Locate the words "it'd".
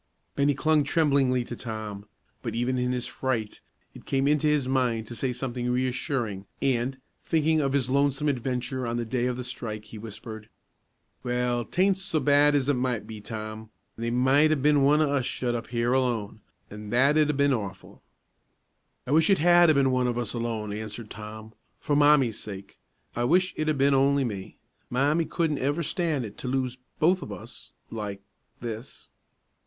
23.55-23.69